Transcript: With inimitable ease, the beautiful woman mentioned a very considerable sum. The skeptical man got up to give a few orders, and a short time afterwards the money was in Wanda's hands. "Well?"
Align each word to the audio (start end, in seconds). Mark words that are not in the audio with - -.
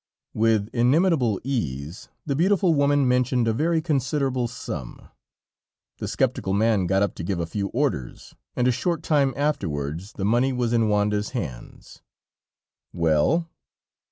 With 0.33 0.71
inimitable 0.73 1.39
ease, 1.43 2.09
the 2.25 2.35
beautiful 2.35 2.73
woman 2.73 3.07
mentioned 3.07 3.47
a 3.47 3.53
very 3.53 3.83
considerable 3.83 4.47
sum. 4.47 5.09
The 5.99 6.07
skeptical 6.07 6.53
man 6.53 6.87
got 6.87 7.03
up 7.03 7.13
to 7.13 7.23
give 7.23 7.39
a 7.39 7.45
few 7.45 7.67
orders, 7.67 8.33
and 8.55 8.67
a 8.67 8.71
short 8.71 9.03
time 9.03 9.31
afterwards 9.37 10.13
the 10.13 10.25
money 10.25 10.53
was 10.53 10.73
in 10.73 10.89
Wanda's 10.89 11.29
hands. 11.37 12.01
"Well?" 12.91 13.47